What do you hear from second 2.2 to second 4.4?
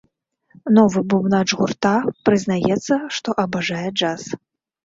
прызнаецца, што абажае джаз.